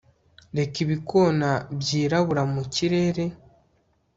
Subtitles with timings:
[0.55, 1.49] Reba ibikona
[1.79, 3.23] byirabura mu kirere